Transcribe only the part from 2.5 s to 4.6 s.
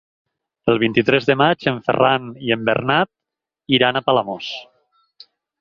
en Bernat iran a Palamós.